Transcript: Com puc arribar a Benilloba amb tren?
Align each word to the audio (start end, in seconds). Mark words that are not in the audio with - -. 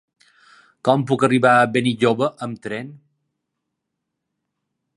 Com 0.87 1.03
puc 1.11 1.25
arribar 1.27 1.51
a 1.57 1.67
Benilloba 1.75 2.29
amb 2.47 2.63
tren? 2.65 2.89